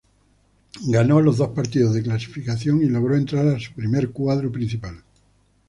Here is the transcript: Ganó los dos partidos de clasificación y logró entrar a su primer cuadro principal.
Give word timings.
Ganó 0.87 1.21
los 1.21 1.37
dos 1.37 1.49
partidos 1.49 1.93
de 1.93 2.01
clasificación 2.01 2.81
y 2.81 2.85
logró 2.87 3.15
entrar 3.15 3.47
a 3.49 3.59
su 3.59 3.71
primer 3.73 4.09
cuadro 4.09 4.51
principal. 4.51 5.03